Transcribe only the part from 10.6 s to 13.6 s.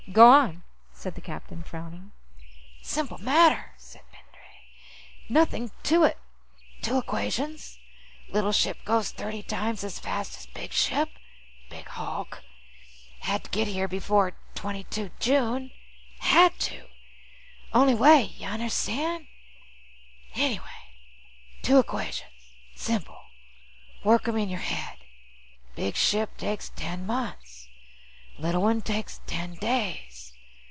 ship big hulk. Had to